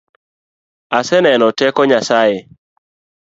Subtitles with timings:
[0.97, 2.37] Aseneno teko Nyasaye.